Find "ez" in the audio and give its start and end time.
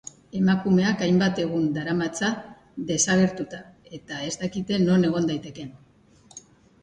4.29-4.33